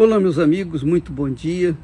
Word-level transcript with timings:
Olá, 0.00 0.20
meus 0.20 0.38
amigos, 0.38 0.84
muito 0.84 1.12
bom 1.12 1.28
dia. 1.28 1.76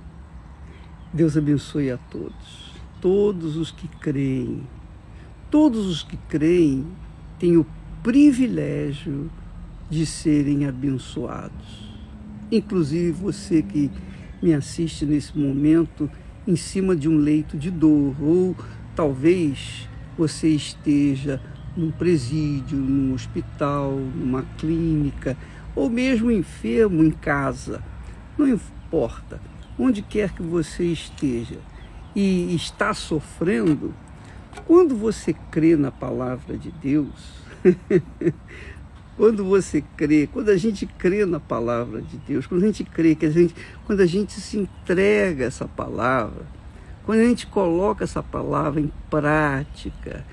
Deus 1.12 1.37
abençoe 1.37 1.91
a 1.91 1.96
todos, 1.96 2.72
todos 3.00 3.56
os 3.56 3.72
que 3.72 3.88
creem. 3.88 4.62
Todos 5.50 5.84
os 5.89 6.05
que 6.05 6.17
creem 6.29 6.87
têm 7.41 7.57
o 7.57 7.67
privilégio 8.05 9.29
de 9.91 10.07
serem 10.07 10.64
abençoados. 10.64 11.93
Inclusive 12.53 13.11
você 13.11 13.62
que 13.62 13.91
me 14.41 14.55
assiste 14.55 15.05
nesse 15.05 15.37
momento 15.37 16.09
em 16.46 16.55
cima 16.55 16.95
de 16.95 17.09
um 17.09 17.19
leito 17.19 17.59
de 17.59 17.69
dor, 17.69 18.15
ou 18.23 18.55
talvez 18.95 19.89
você 20.17 20.51
esteja 20.51 21.43
num 21.77 21.91
presídio, 21.91 22.79
num 22.79 23.12
hospital, 23.12 23.91
numa 23.91 24.45
clínica, 24.57 25.37
ou 25.75 25.91
mesmo 25.91 26.31
enfermo 26.31 27.03
em 27.03 27.11
casa 27.11 27.83
não 28.37 28.48
importa, 28.48 29.41
onde 29.79 30.02
quer 30.02 30.33
que 30.33 30.43
você 30.43 30.84
esteja 30.84 31.59
e 32.15 32.55
está 32.55 32.95
sofrendo, 32.95 33.95
quando 34.66 34.97
você 34.97 35.34
crê 35.51 35.77
na 35.77 35.91
palavra 35.91 36.57
de 36.57 36.70
Deus, 36.70 37.43
quando 39.16 39.45
você 39.45 39.83
crê, 39.97 40.29
quando 40.33 40.48
a 40.51 40.57
gente 40.57 40.87
crê 40.87 41.24
na 41.24 41.41
palavra 41.41 42.01
de 42.01 42.16
Deus, 42.19 42.47
quando 42.47 42.62
a 42.62 42.66
gente 42.66 42.84
crê 42.84 43.15
que 43.15 43.27
a 43.27 43.30
gente, 43.30 43.55
quando 43.87 44.01
a 44.01 44.07
gente 44.07 44.33
se 44.35 44.59
entrega 44.59 45.45
a 45.45 45.48
essa 45.48 45.66
palavra, 45.66 46.46
quando 47.05 47.21
a 47.21 47.24
gente 47.24 47.46
coloca 47.46 48.05
essa 48.05 48.23
palavra 48.23 48.80
em 48.80 48.93
prática, 49.10 50.24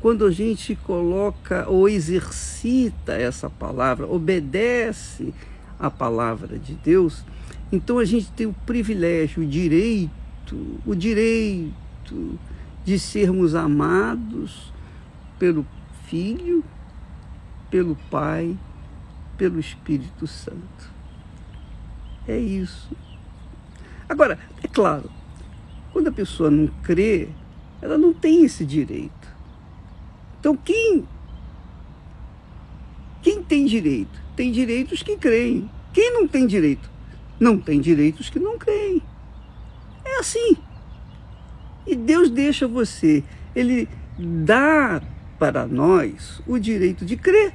quando 0.00 0.26
a 0.26 0.30
gente 0.30 0.76
coloca 0.76 1.68
ou 1.68 1.88
exercita 1.88 3.14
essa 3.14 3.48
palavra, 3.48 4.06
obedece 4.06 5.34
a 5.78 5.90
palavra 5.90 6.58
de 6.58 6.74
Deus, 6.74 7.24
então 7.70 7.98
a 7.98 8.04
gente 8.04 8.32
tem 8.32 8.46
o 8.46 8.54
privilégio, 8.66 9.42
o 9.42 9.46
direito, 9.46 10.80
o 10.84 10.94
direito 10.94 12.38
de 12.84 12.98
sermos 12.98 13.54
amados 13.54 14.72
pelo 15.38 15.66
Filho, 16.06 16.64
pelo 17.70 17.94
Pai, 18.10 18.56
pelo 19.36 19.60
Espírito 19.60 20.26
Santo. 20.26 20.90
É 22.26 22.38
isso. 22.38 22.90
Agora, 24.08 24.38
é 24.62 24.68
claro, 24.68 25.10
quando 25.92 26.08
a 26.08 26.12
pessoa 26.12 26.50
não 26.50 26.66
crê, 26.82 27.28
ela 27.80 27.98
não 27.98 28.12
tem 28.12 28.44
esse 28.44 28.64
direito. 28.64 29.28
Então 30.40 30.56
quem 30.56 31.06
quem 33.20 33.42
tem 33.42 33.66
direito? 33.66 34.27
Tem 34.38 34.52
direitos 34.52 35.02
que 35.02 35.16
creem. 35.16 35.68
Quem 35.92 36.14
não 36.14 36.28
tem 36.28 36.46
direito? 36.46 36.88
não 37.40 37.58
tem 37.58 37.80
direitos 37.80 38.28
que 38.28 38.38
não 38.38 38.58
creem. 38.58 39.02
É 40.04 40.18
assim. 40.18 40.56
E 41.86 41.94
Deus 41.94 42.30
deixa 42.30 42.66
você, 42.66 43.24
Ele 43.54 43.88
dá 44.18 45.00
para 45.38 45.66
nós 45.66 46.42
o 46.46 46.58
direito 46.58 47.04
de 47.04 47.16
crer 47.16 47.54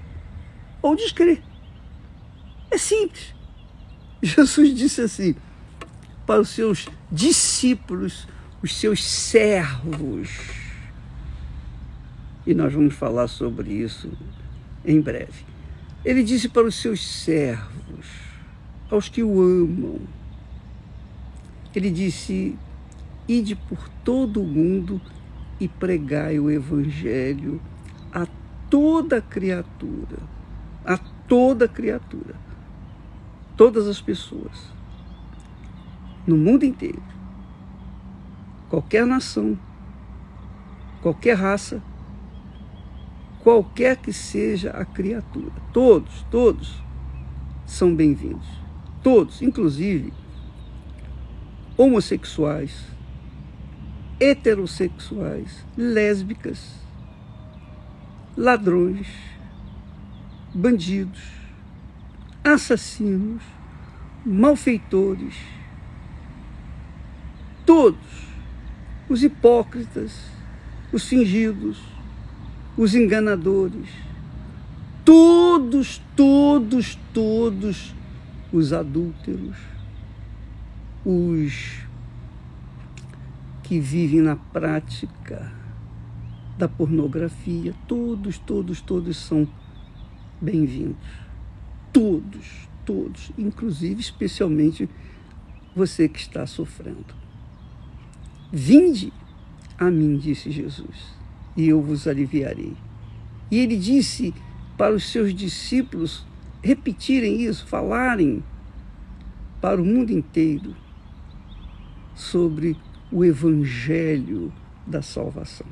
ou 0.81 0.95
descrer. 0.95 1.41
É 2.71 2.77
simples. 2.77 3.35
Jesus 4.23 4.73
disse 4.73 5.01
assim 5.01 5.35
para 6.25 6.39
os 6.39 6.49
seus 6.49 6.87
discípulos, 7.11 8.27
os 8.61 8.75
seus 8.75 9.03
servos. 9.03 10.29
E 12.47 12.53
nós 12.53 12.73
vamos 12.73 12.95
falar 12.95 13.27
sobre 13.27 13.71
isso 13.71 14.09
em 14.85 15.01
breve. 15.01 15.52
Ele 16.05 16.23
disse 16.23 16.49
para 16.49 16.67
os 16.67 16.75
seus 16.75 17.05
servos: 17.05 17.73
aos 18.93 19.09
que 19.09 19.23
o 19.23 19.41
amam. 19.41 19.99
Ele 21.73 21.89
disse: 21.89 22.57
Ide 23.27 23.55
por 23.55 23.89
todo 24.03 24.41
o 24.41 24.47
mundo 24.47 25.01
e 25.59 25.67
pregai 25.67 26.39
o 26.39 26.49
Evangelho 26.49 27.61
a 28.11 28.27
toda 28.69 29.21
criatura, 29.21 30.19
a 30.85 30.97
toda 31.27 31.67
criatura, 31.67 32.35
todas 33.57 33.87
as 33.87 33.99
pessoas, 33.99 34.71
no 36.27 36.37
mundo 36.37 36.63
inteiro, 36.63 37.01
qualquer 38.69 39.05
nação, 39.05 39.57
qualquer 41.01 41.35
raça, 41.35 41.81
qualquer 43.43 43.97
que 43.97 44.13
seja 44.13 44.71
a 44.71 44.85
criatura, 44.85 45.51
todos, 45.73 46.25
todos 46.31 46.81
são 47.65 47.93
bem-vindos. 47.93 48.47
Todos, 49.03 49.41
inclusive 49.41 50.13
homossexuais, 51.75 52.85
heterossexuais, 54.17 55.65
lésbicas, 55.75 56.73
ladrões, 58.37 59.07
bandidos, 60.53 61.21
assassinos, 62.45 63.43
malfeitores, 64.25 65.35
todos, 67.65 68.29
os 69.09 69.21
hipócritas, 69.21 70.29
os 70.93 71.05
fingidos, 71.09 71.92
os 72.75 72.95
enganadores, 72.95 73.89
todos, 75.05 76.01
todos, 76.15 76.97
todos 77.13 77.93
os 78.51 78.73
adúlteros, 78.73 79.57
os 81.05 81.83
que 83.61 83.79
vivem 83.79 84.21
na 84.21 84.35
prática 84.35 85.51
da 86.57 86.67
pornografia, 86.67 87.73
todos, 87.87 88.37
todos, 88.37 88.81
todos 88.81 89.17
são 89.17 89.47
bem-vindos. 90.41 91.23
Todos, 91.91 92.67
todos, 92.85 93.31
inclusive, 93.37 94.01
especialmente 94.01 94.89
você 95.75 96.09
que 96.09 96.19
está 96.19 96.45
sofrendo. 96.47 97.13
Vinde 98.51 99.13
a 99.77 99.91
mim, 99.91 100.17
disse 100.17 100.51
Jesus, 100.51 101.13
e 101.55 101.67
eu 101.67 101.81
vos 101.81 102.07
aliviarei. 102.07 102.73
E 103.49 103.59
ele 103.59 103.77
disse 103.77 104.33
para 104.77 104.93
os 104.93 105.11
seus 105.11 105.33
discípulos 105.33 106.25
repetirem 106.61 107.41
isso, 107.41 107.67
falarem 107.67 108.43
para 109.61 109.81
o 109.81 109.85
mundo 109.85 110.11
inteiro 110.11 110.75
sobre 112.15 112.77
o 113.11 113.23
evangelho 113.23 114.51
da 114.85 115.01
salvação. 115.01 115.67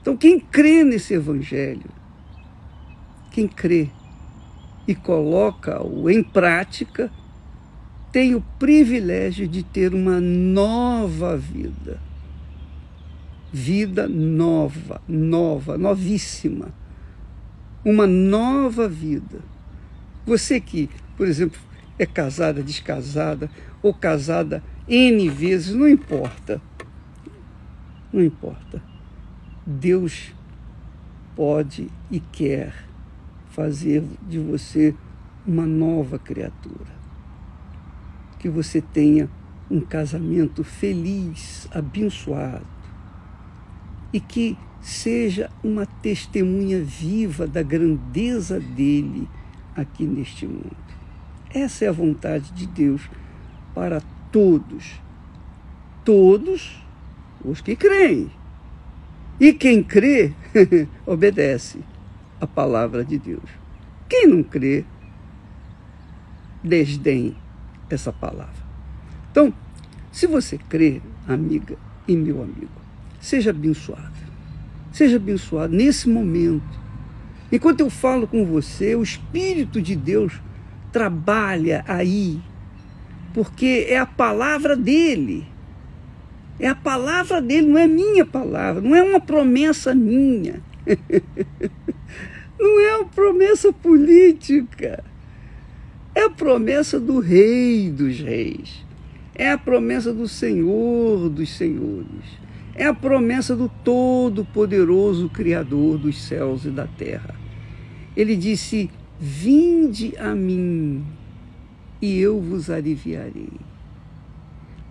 Então, 0.00 0.16
quem 0.16 0.38
crê 0.38 0.84
nesse 0.84 1.14
evangelho, 1.14 1.90
quem 3.30 3.46
crê 3.46 3.90
e 4.86 4.94
coloca-o 4.94 6.08
em 6.08 6.22
prática, 6.22 7.10
tem 8.12 8.34
o 8.34 8.40
privilégio 8.58 9.46
de 9.46 9.62
ter 9.62 9.92
uma 9.94 10.20
nova 10.20 11.36
vida. 11.36 12.00
Vida 13.52 14.08
nova, 14.08 15.00
nova, 15.08 15.78
novíssima. 15.78 16.74
Uma 17.84 18.06
nova 18.06 18.88
vida 18.88 19.40
você 20.26 20.60
que, 20.60 20.90
por 21.16 21.28
exemplo, 21.28 21.60
é 21.96 22.04
casada, 22.04 22.60
descasada, 22.60 23.48
ou 23.80 23.94
casada 23.94 24.62
N 24.88 25.28
vezes, 25.30 25.72
não 25.72 25.88
importa. 25.88 26.60
Não 28.12 28.20
importa. 28.20 28.82
Deus 29.64 30.34
pode 31.36 31.88
e 32.10 32.18
quer 32.18 32.74
fazer 33.50 34.02
de 34.28 34.40
você 34.40 34.96
uma 35.46 35.64
nova 35.64 36.18
criatura. 36.18 36.96
Que 38.40 38.48
você 38.48 38.80
tenha 38.80 39.30
um 39.70 39.80
casamento 39.80 40.64
feliz, 40.64 41.68
abençoado. 41.70 42.66
E 44.12 44.20
que 44.20 44.56
seja 44.80 45.50
uma 45.64 45.84
testemunha 45.84 46.82
viva 46.82 47.46
da 47.46 47.62
grandeza 47.62 48.60
dele 48.60 49.28
aqui 49.74 50.04
neste 50.04 50.46
mundo. 50.46 50.76
Essa 51.52 51.86
é 51.86 51.88
a 51.88 51.92
vontade 51.92 52.52
de 52.52 52.66
Deus 52.66 53.02
para 53.74 54.00
todos. 54.30 55.00
Todos 56.04 56.82
os 57.44 57.60
que 57.60 57.74
creem. 57.74 58.30
E 59.40 59.52
quem 59.52 59.82
crê, 59.82 60.32
obedece 61.04 61.80
a 62.40 62.46
palavra 62.46 63.04
de 63.04 63.18
Deus. 63.18 63.50
Quem 64.08 64.26
não 64.26 64.42
crê, 64.42 64.84
desdém 66.62 67.36
essa 67.90 68.12
palavra. 68.12 68.64
Então, 69.30 69.52
se 70.10 70.26
você 70.26 70.56
crê, 70.56 71.02
amiga 71.26 71.76
e 72.08 72.16
meu 72.16 72.42
amigo, 72.42 72.85
seja 73.26 73.50
abençoado. 73.50 74.16
Seja 74.92 75.16
abençoado 75.16 75.74
nesse 75.74 76.08
momento 76.08 76.86
Enquanto 77.50 77.80
eu 77.80 77.90
falo 77.90 78.26
com 78.26 78.44
você, 78.44 78.94
o 78.94 79.02
Espírito 79.02 79.80
de 79.80 79.94
Deus 79.94 80.40
trabalha 80.92 81.84
aí 81.86 82.40
porque 83.32 83.86
é 83.88 83.98
a 83.98 84.06
palavra 84.06 84.76
dele. 84.76 85.46
É 86.58 86.68
a 86.68 86.74
palavra 86.74 87.40
dele, 87.40 87.66
não 87.66 87.78
é 87.78 87.86
minha 87.86 88.24
palavra, 88.24 88.80
não 88.80 88.96
é 88.96 89.02
uma 89.02 89.20
promessa 89.20 89.94
minha. 89.94 90.62
não 92.58 92.80
é 92.80 92.96
uma 92.96 93.08
promessa 93.08 93.72
política. 93.72 95.04
É 96.14 96.22
a 96.22 96.30
promessa 96.30 96.98
do 96.98 97.20
Rei 97.20 97.90
dos 97.90 98.18
Reis. 98.20 98.84
É 99.34 99.50
a 99.50 99.58
promessa 99.58 100.14
do 100.14 100.26
Senhor 100.26 101.28
dos 101.28 101.54
Senhores. 101.54 102.45
É 102.78 102.84
a 102.84 102.92
promessa 102.92 103.56
do 103.56 103.70
Todo-Poderoso 103.82 105.30
Criador 105.30 105.96
dos 105.96 106.22
céus 106.22 106.66
e 106.66 106.70
da 106.70 106.86
terra. 106.86 107.34
Ele 108.14 108.36
disse: 108.36 108.90
Vinde 109.18 110.14
a 110.18 110.34
mim 110.34 111.02
e 112.02 112.20
eu 112.20 112.38
vos 112.38 112.68
aliviarei. 112.68 113.48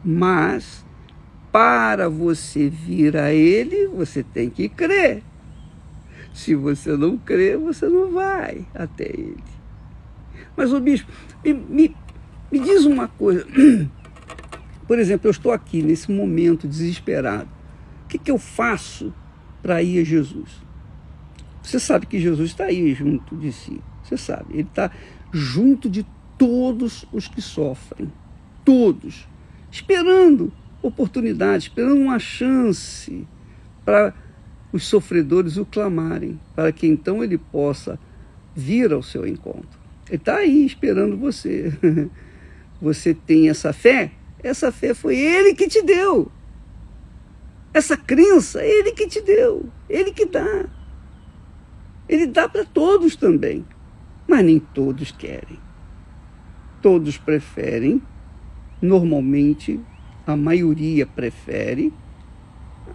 Mas 0.04 0.84
para 1.52 2.10
você 2.10 2.70
vir 2.70 3.16
a 3.16 3.32
Ele, 3.32 3.88
você 3.88 4.24
tem 4.24 4.50
que 4.50 4.68
crer. 4.68 5.22
Se 6.34 6.56
você 6.56 6.98
não 6.98 7.18
crer, 7.18 7.56
você 7.60 7.88
não 7.88 8.12
vai 8.12 8.66
até 8.74 9.06
Ele. 9.06 9.38
Mas, 10.58 10.74
o 10.74 10.80
bispo, 10.80 11.12
me, 11.44 11.54
me, 11.54 11.96
me 12.52 12.60
diz 12.60 12.84
uma 12.86 13.08
coisa. 13.08 13.46
Por 14.88 14.98
exemplo, 14.98 15.28
eu 15.28 15.32
estou 15.32 15.52
aqui 15.52 15.84
nesse 15.84 16.12
momento 16.12 16.68
desesperado. 16.68 17.55
Que, 18.16 18.18
que 18.18 18.32
eu 18.32 18.38
faço 18.38 19.14
para 19.62 19.84
ir 19.84 20.00
a 20.00 20.04
Jesus? 20.04 20.50
Você 21.62 21.80
sabe 21.80 22.06
que 22.06 22.20
Jesus 22.20 22.52
está 22.52 22.66
aí 22.66 22.94
junto 22.94 23.36
de 23.36 23.52
si. 23.52 23.82
Você 24.04 24.16
sabe, 24.16 24.54
ele 24.54 24.62
está 24.62 24.90
junto 25.34 25.90
de 25.90 26.06
todos 26.38 27.06
os 27.12 27.28
que 27.28 27.42
sofrem. 27.42 28.12
Todos. 28.64 29.28
Esperando 29.70 30.54
oportunidade, 30.82 31.64
esperando 31.64 32.00
uma 32.00 32.20
chance 32.20 33.28
para 33.84 34.14
os 34.72 34.86
sofredores 34.86 35.58
o 35.58 35.66
clamarem, 35.66 36.40
para 36.56 36.72
que 36.72 36.88
então 36.88 37.24
ele 37.24 37.38
possa 37.38 38.00
vir 38.56 38.94
ao 38.94 39.04
seu 39.04 39.28
encontro. 39.28 39.80
Ele 40.08 40.18
está 40.18 40.38
aí 40.38 40.66
esperando 40.66 41.18
você. 41.18 41.74
Você 42.82 43.14
tem 43.14 43.50
essa 43.50 43.72
fé? 43.72 44.12
Essa 44.44 44.70
fé 44.70 44.94
foi 44.94 45.16
ele 45.18 45.56
que 45.56 45.68
te 45.68 45.82
deu. 45.82 46.30
Essa 47.76 47.98
crença, 47.98 48.64
ele 48.64 48.94
que 48.94 49.06
te 49.06 49.20
deu. 49.20 49.66
Ele 49.90 50.14
que 50.14 50.26
dá. 50.26 50.66
Ele 52.08 52.26
dá 52.26 52.48
para 52.48 52.64
todos 52.64 53.18
também. 53.18 53.66
Mas 54.26 54.46
nem 54.46 54.60
todos 54.60 55.12
querem. 55.12 55.60
Todos 56.82 57.18
preferem, 57.18 58.02
normalmente, 58.82 59.78
a 60.26 60.38
maioria 60.38 61.06
prefere, 61.06 61.92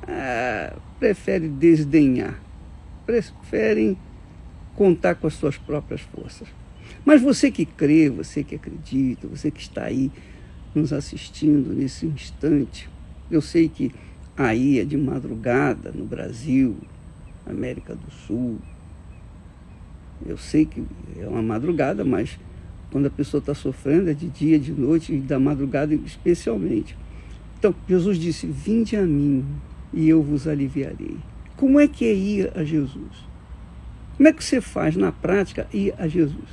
ah, 0.08 0.74
prefere 0.98 1.46
desdenhar, 1.46 2.40
preferem 3.04 3.98
contar 4.74 5.14
com 5.16 5.26
as 5.26 5.34
suas 5.34 5.58
próprias 5.58 6.00
forças. 6.00 6.48
Mas 7.04 7.20
você 7.20 7.50
que 7.50 7.66
crê, 7.66 8.08
você 8.08 8.42
que 8.42 8.54
acredita, 8.54 9.28
você 9.28 9.50
que 9.50 9.60
está 9.60 9.84
aí 9.84 10.10
nos 10.74 10.90
assistindo 10.90 11.74
nesse 11.74 12.06
instante, 12.06 12.88
eu 13.30 13.42
sei 13.42 13.68
que 13.68 13.92
aí 14.40 14.80
é 14.80 14.84
de 14.84 14.96
madrugada 14.96 15.92
no 15.94 16.06
Brasil, 16.06 16.74
América 17.46 17.94
do 17.94 18.10
Sul. 18.10 18.58
Eu 20.24 20.38
sei 20.38 20.64
que 20.64 20.82
é 21.18 21.28
uma 21.28 21.42
madrugada, 21.42 22.06
mas 22.06 22.38
quando 22.90 23.06
a 23.06 23.10
pessoa 23.10 23.38
está 23.38 23.54
sofrendo 23.54 24.08
é 24.08 24.14
de 24.14 24.28
dia, 24.28 24.58
de 24.58 24.72
noite 24.72 25.12
e 25.12 25.20
da 25.20 25.38
madrugada 25.38 25.94
especialmente. 25.94 26.96
Então, 27.58 27.74
Jesus 27.86 28.16
disse: 28.16 28.46
Vinde 28.46 28.96
a 28.96 29.02
mim 29.02 29.44
e 29.92 30.08
eu 30.08 30.22
vos 30.22 30.48
aliviarei. 30.48 31.16
Como 31.54 31.78
é 31.78 31.86
que 31.86 32.06
é 32.06 32.14
ir 32.14 32.50
a 32.54 32.64
Jesus? 32.64 33.28
Como 34.16 34.26
é 34.26 34.32
que 34.32 34.42
você 34.42 34.60
faz 34.60 34.96
na 34.96 35.12
prática 35.12 35.66
ir 35.72 35.94
a 35.98 36.08
Jesus? 36.08 36.48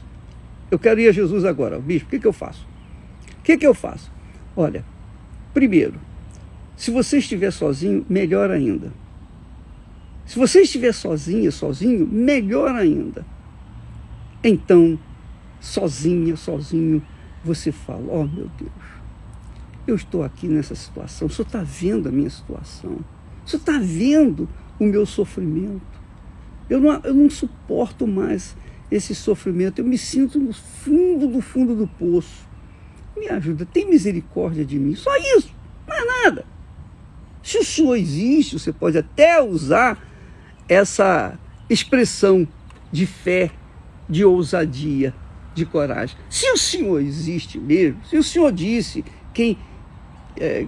Eu 0.70 0.78
quero 0.78 1.00
ir 1.00 1.08
a 1.08 1.14
Jesus 1.14 1.46
agora, 1.46 1.80
bispo, 1.80 2.08
o 2.08 2.10
que, 2.10 2.20
que 2.20 2.28
eu 2.28 2.34
faço? 2.34 2.68
O 3.40 3.44
que, 3.44 3.58
que 3.58 3.66
eu 3.66 3.74
faço? 3.74 4.12
Olha, 4.58 4.84
primeiro, 5.54 5.94
se 6.78 6.92
você 6.92 7.18
estiver 7.18 7.52
sozinho, 7.52 8.06
melhor 8.08 8.52
ainda. 8.52 8.94
Se 10.28 10.38
você 10.38 10.62
estiver 10.62 10.94
sozinha, 10.94 11.52
sozinho, 11.52 12.06
melhor 12.06 12.76
ainda. 12.76 13.26
Então, 14.44 15.00
sozinha, 15.60 16.38
sozinho, 16.38 17.02
você 17.44 17.72
fala: 17.72 18.06
Ó 18.10 18.22
oh, 18.22 18.28
meu 18.28 18.48
Deus, 18.60 18.72
eu 19.88 19.96
estou 19.96 20.24
aqui 20.24 20.48
nessa 20.48 20.76
situação, 20.76 21.28
o 21.28 21.32
senhor 21.32 21.48
está 21.48 21.64
vendo 21.64 22.10
a 22.10 22.12
minha 22.12 22.30
situação, 22.30 23.00
o 23.44 23.50
senhor 23.50 23.60
está 23.60 23.80
vendo 23.80 24.48
o 24.80 24.86
meu 24.86 25.06
sofrimento. 25.06 25.98
Eu 26.70 26.80
não, 26.80 27.02
eu 27.04 27.14
não 27.14 27.30
suporto 27.30 28.06
mais 28.06 28.56
esse 28.92 29.16
sofrimento, 29.16 29.80
eu 29.80 29.86
me 29.86 29.98
sinto 29.98 30.38
no 30.40 30.54
fundo 30.54 31.28
do 31.28 31.42
fundo 31.42 31.76
do 31.76 31.88
poço. 31.88 32.46
Me 33.18 33.30
ajuda, 33.30 33.66
tem 33.66 33.90
misericórdia 33.90 34.64
de 34.64 34.78
mim, 34.78 34.94
só 34.94 35.10
isso, 35.38 35.52
mais 35.88 36.06
nada. 36.06 36.57
Se 37.48 37.58
o 37.60 37.64
Senhor 37.64 37.96
existe, 37.96 38.60
você 38.60 38.74
pode 38.74 38.98
até 38.98 39.42
usar 39.42 39.98
essa 40.68 41.40
expressão 41.70 42.46
de 42.92 43.06
fé, 43.06 43.52
de 44.10 44.26
ousadia, 44.26 45.16
de 45.56 45.66
coragem. 45.66 46.18
Se 46.30 46.52
o 46.52 46.58
Senhor 46.58 47.02
existe 47.02 47.58
mesmo, 47.58 48.04
se 48.04 48.18
o 48.18 48.24
Senhor 48.24 48.52
disse 48.52 49.06
quem 49.34 49.58
é, 50.36 50.68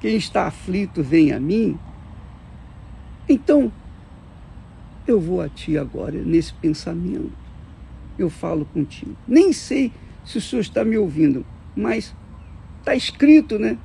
quem 0.00 0.16
está 0.16 0.48
aflito 0.48 1.00
vem 1.00 1.30
a 1.30 1.38
mim, 1.38 1.78
então 3.28 3.70
eu 5.06 5.20
vou 5.20 5.40
a 5.40 5.48
ti 5.48 5.78
agora, 5.78 6.20
nesse 6.20 6.52
pensamento. 6.54 7.30
Eu 8.18 8.28
falo 8.28 8.64
contigo. 8.64 9.16
Nem 9.28 9.52
sei 9.52 9.92
se 10.24 10.38
o 10.38 10.40
senhor 10.40 10.62
está 10.62 10.84
me 10.84 10.98
ouvindo, 10.98 11.46
mas 11.76 12.12
está 12.80 12.96
escrito, 12.96 13.60
né? 13.60 13.78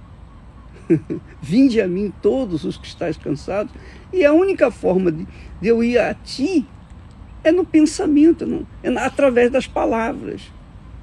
Vinde 1.41 1.81
a 1.81 1.87
mim 1.87 2.13
todos 2.21 2.63
os 2.63 2.77
que 2.77 2.87
estáis 2.87 3.17
cansados. 3.17 3.73
E 4.11 4.23
a 4.23 4.33
única 4.33 4.71
forma 4.71 5.11
de, 5.11 5.27
de 5.61 5.67
eu 5.67 5.83
ir 5.83 5.97
a 5.97 6.13
ti 6.13 6.65
é 7.43 7.51
no 7.51 7.63
pensamento, 7.63 8.45
não, 8.45 8.65
é 8.81 8.89
através 8.97 9.51
das 9.51 9.67
palavras. 9.67 10.41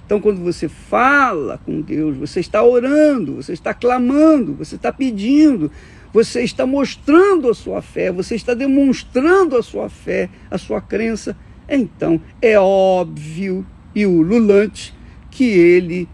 Então, 0.05 0.21
quando 0.21 0.43
você 0.43 0.69
fala 0.69 1.59
com 1.65 1.81
Deus, 1.81 2.17
você 2.17 2.41
está 2.41 2.63
orando, 2.63 3.37
você 3.37 3.53
está 3.53 3.73
clamando, 3.73 4.53
você 4.53 4.75
está 4.75 4.93
pedindo, 4.93 5.71
você 6.13 6.43
está 6.43 6.67
mostrando 6.67 7.49
a 7.49 7.55
sua 7.55 7.81
fé, 7.81 8.11
você 8.13 8.35
está 8.35 8.53
demonstrando 8.53 9.57
a 9.57 9.63
sua 9.63 9.89
fé, 9.89 10.29
a 10.51 10.59
sua 10.59 10.81
crença. 10.81 11.37
Então, 11.69 12.21
é 12.43 12.59
óbvio 12.59 13.65
e 13.95 14.05
ululante 14.05 14.95
que 15.31 15.45
ele 15.45 16.09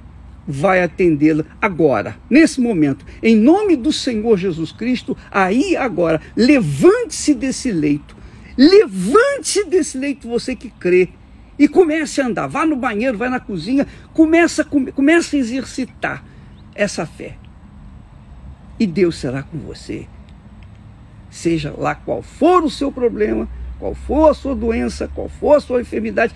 vai 0.51 0.83
atendê-la 0.83 1.45
agora, 1.61 2.17
nesse 2.31 2.59
momento, 2.59 3.05
em 3.23 3.37
nome 3.37 3.77
do 3.77 3.93
Senhor 3.93 4.39
Jesus 4.39 4.73
Cristo, 4.73 5.15
aí 5.31 5.77
agora, 5.77 6.23
levante-se 6.35 7.35
desse 7.35 7.71
leito, 7.71 8.17
levante-se 8.57 9.67
desse 9.67 9.99
leito, 9.99 10.27
você 10.27 10.57
que 10.57 10.71
crê, 10.71 11.11
e 11.59 11.69
comece 11.69 12.21
a 12.23 12.27
andar. 12.27 12.47
Vá 12.47 12.65
no 12.65 12.77
banheiro, 12.77 13.19
vai 13.19 13.29
na 13.29 13.41
cozinha, 13.41 13.87
começa, 14.15 14.65
começa 14.65 15.37
a 15.37 15.39
exercitar 15.39 16.25
essa 16.75 17.05
fé. 17.05 17.37
E 18.81 18.87
Deus 18.87 19.17
será 19.17 19.43
com 19.43 19.59
você. 19.59 20.07
Seja 21.29 21.75
lá 21.77 21.95
qual 21.95 22.23
for 22.23 22.63
o 22.63 22.71
seu 22.71 22.91
problema, 22.91 23.49
qual 23.79 23.95
for 23.95 24.31
a 24.31 24.35
sua 24.35 24.55
doença, 24.55 25.11
qual 25.13 25.29
for 25.29 25.57
a 25.57 25.61
sua 25.61 25.81
enfermidade, 25.81 26.33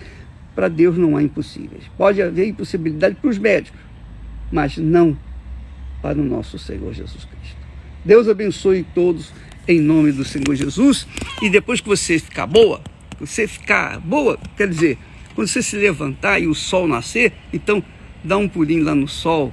para 0.53 0.67
Deus 0.67 0.97
não 0.97 1.17
há 1.17 1.23
impossíveis. 1.23 1.85
Pode 1.97 2.21
haver 2.21 2.49
impossibilidade 2.49 3.15
para 3.15 3.29
os 3.29 3.37
médicos, 3.39 3.79
mas 4.53 4.77
não 4.77 5.17
para 5.99 6.21
o 6.21 6.23
nosso 6.23 6.59
Senhor 6.59 6.93
Jesus 6.93 7.25
Cristo. 7.25 7.57
Deus 8.05 8.29
abençoe 8.29 8.85
todos 8.93 9.33
em 9.67 9.79
nome 9.79 10.11
do 10.11 10.23
Senhor 10.23 10.53
Jesus. 10.53 11.07
E 11.41 11.49
depois 11.49 11.81
que 11.81 11.87
você 11.87 12.19
ficar 12.19 12.45
boa, 12.45 12.79
você 13.19 13.47
ficar 13.47 13.99
boa, 13.99 14.37
quer 14.55 14.67
dizer, 14.67 14.99
quando 15.33 15.47
você 15.47 15.63
se 15.63 15.75
levantar 15.75 16.39
e 16.39 16.45
o 16.45 16.53
sol 16.53 16.87
nascer, 16.87 17.33
então 17.51 17.83
dá 18.23 18.37
um 18.37 18.47
pulinho 18.47 18.83
lá 18.83 18.93
no 18.93 19.07
sol, 19.07 19.51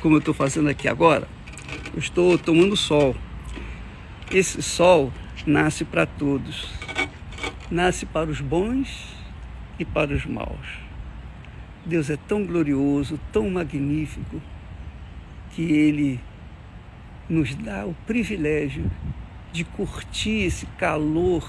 como 0.00 0.14
eu 0.14 0.18
estou 0.20 0.32
fazendo 0.32 0.68
aqui 0.68 0.86
agora. 0.86 1.26
Eu 1.92 1.98
estou 1.98 2.38
tomando 2.38 2.76
sol. 2.76 3.16
Esse 4.30 4.62
sol 4.62 5.12
nasce 5.44 5.84
para 5.84 6.06
todos. 6.06 6.70
Nasce 7.68 8.06
para 8.06 8.30
os 8.30 8.40
bons 8.40 9.16
e 9.80 9.84
para 9.84 10.14
os 10.14 10.24
maus. 10.24 10.85
Deus 11.86 12.10
é 12.10 12.16
tão 12.16 12.44
glorioso, 12.44 13.18
tão 13.32 13.48
magnífico, 13.48 14.42
que 15.52 15.62
Ele 15.62 16.20
nos 17.28 17.54
dá 17.54 17.86
o 17.86 17.94
privilégio 18.06 18.90
de 19.52 19.64
curtir 19.64 20.44
esse 20.44 20.66
calor 20.78 21.48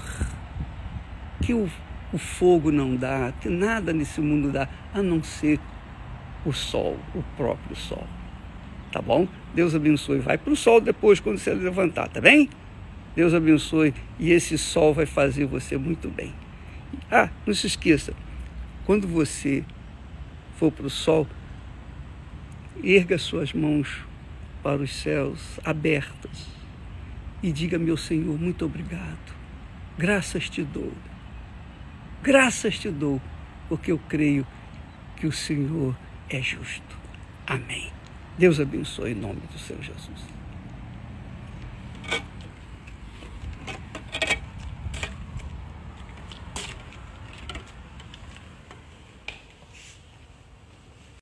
que 1.42 1.52
o 1.52 1.68
o 2.12 2.18
fogo 2.18 2.70
não 2.72 2.96
dá, 2.96 3.32
que 3.40 3.48
nada 3.48 3.92
nesse 3.92 4.20
mundo 4.20 4.50
dá, 4.50 4.68
a 4.94 5.02
não 5.02 5.22
ser 5.22 5.60
o 6.44 6.52
sol, 6.52 6.96
o 7.14 7.22
próprio 7.36 7.76
sol. 7.76 8.06
Tá 8.90 9.02
bom? 9.02 9.28
Deus 9.54 9.74
abençoe. 9.74 10.18
Vai 10.18 10.38
para 10.38 10.52
o 10.52 10.56
sol 10.56 10.80
depois 10.80 11.20
quando 11.20 11.38
você 11.38 11.52
levantar, 11.52 12.08
tá 12.08 12.20
bem? 12.20 12.48
Deus 13.14 13.34
abençoe. 13.34 13.92
E 14.18 14.30
esse 14.30 14.56
sol 14.56 14.94
vai 14.94 15.04
fazer 15.04 15.44
você 15.44 15.76
muito 15.76 16.08
bem. 16.08 16.32
Ah, 17.10 17.28
não 17.46 17.52
se 17.52 17.66
esqueça, 17.66 18.14
quando 18.86 19.06
você 19.06 19.62
for 20.58 20.72
para 20.72 20.86
o 20.86 20.90
sol, 20.90 21.26
erga 22.82 23.16
suas 23.16 23.52
mãos 23.52 24.04
para 24.62 24.82
os 24.82 24.92
céus 24.92 25.60
abertas 25.64 26.48
e 27.40 27.52
diga, 27.52 27.78
meu 27.78 27.96
Senhor, 27.96 28.38
muito 28.38 28.64
obrigado. 28.66 29.36
Graças 29.96 30.50
te 30.50 30.62
dou. 30.62 30.92
Graças 32.22 32.76
te 32.78 32.90
dou, 32.90 33.22
porque 33.68 33.92
eu 33.92 33.98
creio 34.08 34.44
que 35.16 35.26
o 35.26 35.32
Senhor 35.32 35.96
é 36.28 36.42
justo. 36.42 36.98
Amém. 37.46 37.90
Deus 38.36 38.58
abençoe 38.58 39.12
em 39.12 39.14
nome 39.14 39.40
do 39.52 39.58
Senhor 39.58 39.82
Jesus. 39.82 40.37